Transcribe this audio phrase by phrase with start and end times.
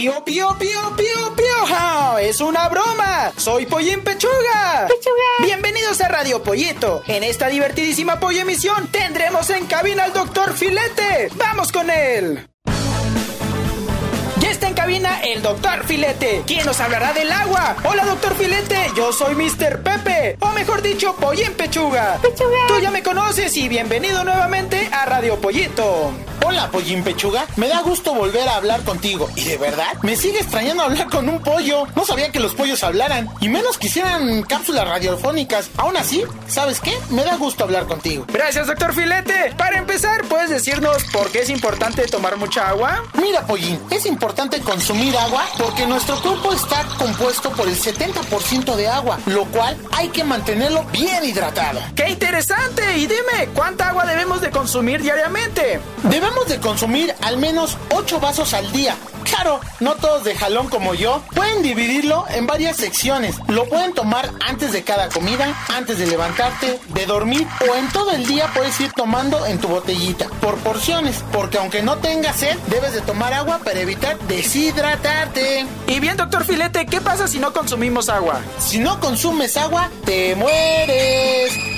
[0.00, 2.16] Pío, pío, pío, pío, pío, jao.
[2.16, 3.32] Es una broma.
[3.36, 4.86] Soy Pollín Pechuga.
[4.88, 5.44] Pechuga.
[5.44, 7.02] Bienvenidos a Radio Pollito.
[7.06, 11.28] En esta divertidísima pollo emisión tendremos en cabina al doctor Filete.
[11.34, 12.48] Vamos con él.
[14.38, 17.76] Ya está en cabina el doctor Filete, quien nos hablará del agua.
[17.84, 19.82] Hola, doctor Filete, yo soy Mr.
[19.82, 22.18] Pepe, o mejor dicho, Pollín Pechuga.
[22.22, 22.66] Pechuga.
[22.68, 26.14] Tú ya me conoces y bienvenido nuevamente a Radio Pollito.
[26.44, 27.46] Hola, Pollín Pechuga.
[27.56, 29.28] Me da gusto volver a hablar contigo.
[29.36, 31.86] Y de verdad, me sigue extrañando hablar con un pollo.
[31.94, 33.28] No sabía que los pollos hablaran.
[33.40, 35.70] Y menos quisieran cápsulas radiofónicas.
[35.76, 36.96] Aún así, ¿sabes qué?
[37.10, 38.24] Me da gusto hablar contigo.
[38.32, 39.54] Gracias, doctor Filete.
[39.56, 43.02] Para empezar, ¿puedes decirnos por qué es importante tomar mucha agua?
[43.20, 48.88] Mira, Pollín, es importante consumir agua porque nuestro cuerpo está compuesto por el 70% de
[48.88, 51.80] agua, lo cual hay que mantenerlo bien hidratado.
[51.94, 52.96] ¡Qué interesante!
[52.96, 53.29] Y dime,
[54.60, 55.80] consumir diariamente?
[56.02, 58.94] Debemos de consumir al menos 8 vasos al día.
[59.24, 61.22] Claro, no todos de jalón como yo.
[61.34, 63.36] Pueden dividirlo en varias secciones.
[63.48, 68.10] Lo pueden tomar antes de cada comida, antes de levantarte, de dormir o en todo
[68.10, 70.28] el día puedes ir tomando en tu botellita.
[70.42, 75.64] Por porciones, porque aunque no tengas sed, debes de tomar agua para evitar deshidratarte.
[75.86, 78.42] Y bien, doctor Filete, ¿qué pasa si no consumimos agua?
[78.58, 81.69] Si no consumes agua, te mueres.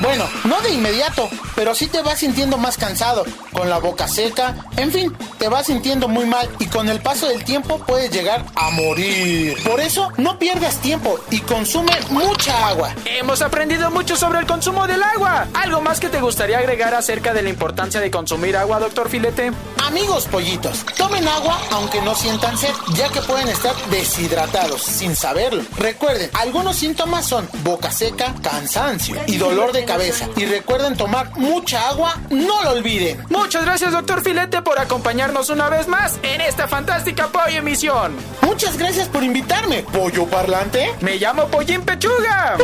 [0.00, 3.24] Bueno, no de inmediato, pero sí te vas sintiendo más cansado,
[3.56, 7.26] con la boca seca, en fin, te vas sintiendo muy mal y con el paso
[7.26, 9.56] del tiempo puedes llegar a morir.
[9.64, 12.94] Por eso, no pierdas tiempo y consume mucha agua.
[13.06, 15.46] Hemos aprendido mucho sobre el consumo del agua.
[15.54, 19.50] ¿Algo más que te gustaría agregar acerca de la importancia de consumir agua, doctor Filete?
[19.86, 25.62] Amigos pollitos, tomen agua aunque no sientan sed, ya que pueden estar deshidratados sin saberlo.
[25.78, 30.28] Recuerden, algunos síntomas son boca seca, cansancio y dolor de cabeza.
[30.36, 33.24] Y recuerden tomar mucha agua, no lo olviden.
[33.46, 38.16] Muchas gracias, doctor Filete, por acompañarnos una vez más en esta fantástica pollo emisión.
[38.42, 40.92] Muchas gracias por invitarme, pollo parlante.
[41.00, 42.56] Me llamo Pollín Pechuga.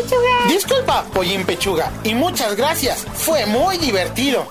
[0.48, 3.06] Disculpa, pollín pechuga, y muchas gracias.
[3.15, 4.48] Fue muy divertido.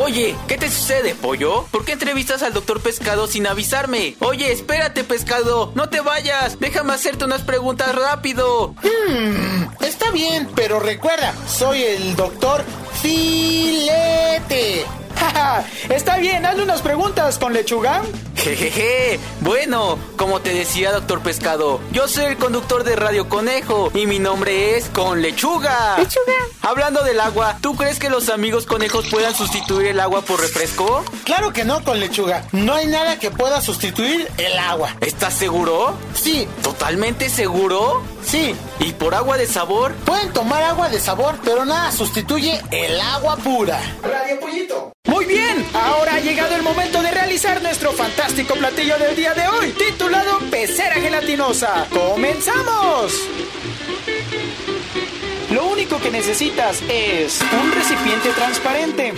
[0.00, 1.64] Oye, ¿qué te sucede, pollo?
[1.72, 4.14] ¿Por qué entrevistas al doctor Pescado sin avisarme?
[4.20, 6.60] Oye, espérate, Pescado, no te vayas.
[6.60, 8.76] Déjame hacerte unas preguntas rápido.
[8.84, 12.64] Hmm, está bien, pero recuerda, soy el doctor
[13.02, 14.86] Filete.
[15.88, 18.02] Está bien, hazle unas preguntas con lechuga.
[18.36, 19.18] Jejeje.
[19.40, 24.18] Bueno, como te decía, doctor Pescado, yo soy el conductor de Radio Conejo y mi
[24.18, 25.96] nombre es Con Lechuga.
[25.98, 26.34] Lechuga.
[26.62, 31.04] Hablando del agua, ¿tú crees que los amigos conejos puedan sustituir el agua por refresco?
[31.24, 32.44] Claro que no, con lechuga.
[32.52, 34.94] No hay nada que pueda sustituir el agua.
[35.00, 35.94] ¿Estás seguro?
[36.14, 38.02] Sí, ¿Totalmente seguro?
[38.22, 38.54] sí.
[38.80, 39.94] ¿Y por agua de sabor?
[40.04, 43.80] Pueden tomar agua de sabor, pero nada sustituye el agua pura.
[44.02, 44.92] Radio Pollito.
[45.16, 49.48] Muy bien, ahora ha llegado el momento de realizar nuestro fantástico platillo del día de
[49.48, 51.86] hoy, titulado Pecera Gelatinosa.
[51.88, 53.14] ¡Comenzamos!
[55.50, 59.14] Lo único que necesitas es un recipiente transparente,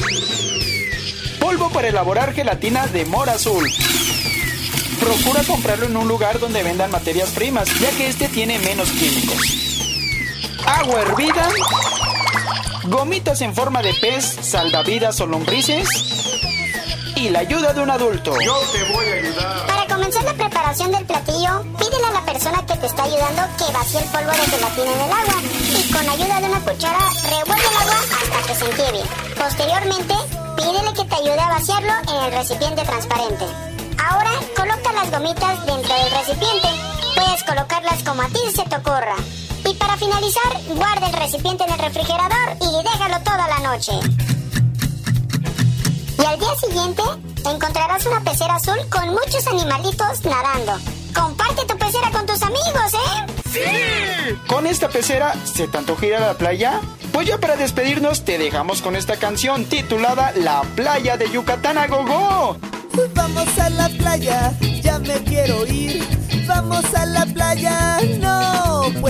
[1.41, 3.69] polvo para elaborar gelatina de mora azul.
[5.01, 9.41] Procura comprarlo en un lugar donde vendan materias primas, ya que este tiene menos químicos.
[10.65, 11.49] Agua hervida,
[12.89, 15.89] gomitas en forma de pez, salvavidas o lombrices
[17.17, 18.33] y la ayuda de un adulto.
[19.67, 23.73] Para comenzar la preparación del platillo, pídele a la persona que te está ayudando que
[23.73, 27.69] vacíe el polvo de gelatina en el agua y con ayuda de una cuchara revuelve
[27.69, 29.03] el agua hasta que se entierre.
[29.37, 30.15] Posteriormente,
[30.57, 33.45] pídele que te ayude a vaciarlo en el recipiente transparente.
[33.99, 36.69] Ahora, coloca las gomitas dentro del recipiente.
[37.15, 39.17] Puedes colocarlas como a ti se te ocurra.
[40.75, 43.93] Guarda el recipiente en el refrigerador y déjalo toda la noche.
[46.19, 47.03] Y al día siguiente
[47.47, 50.73] encontrarás una pecera azul con muchos animalitos nadando.
[51.15, 54.37] Comparte tu pecera con tus amigos, ¿eh?
[54.47, 56.81] Con esta pecera, ¿se te antoja ir a la playa?
[57.13, 61.87] Pues ya para despedirnos te dejamos con esta canción titulada La playa de Yucatán a
[61.87, 62.59] Gogó.
[63.15, 64.53] Vamos a la playa,
[64.83, 66.07] ya me quiero ir.
[66.47, 67.78] Vamos a la playa,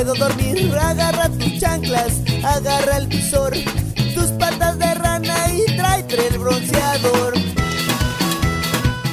[0.08, 0.76] puedo dormir.
[0.78, 3.52] Agarra tus chanclas, agarra el visor,
[4.14, 7.34] tus patas de rana y tráete el bronceador.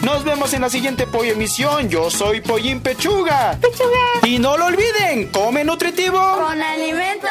[0.01, 1.89] Nos vemos en la siguiente pollo emisión.
[1.89, 3.57] Yo soy Pollín Pechuga.
[3.59, 4.27] Pechuga.
[4.27, 6.19] Y no lo olviden, come nutritivo.
[6.19, 7.29] Con alimentos